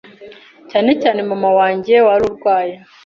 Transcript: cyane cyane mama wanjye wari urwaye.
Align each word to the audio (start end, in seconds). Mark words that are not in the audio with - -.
cyane 0.69 0.91
cyane 1.01 1.19
mama 1.29 1.49
wanjye 1.59 1.95
wari 2.05 2.23
urwaye. 2.29 2.75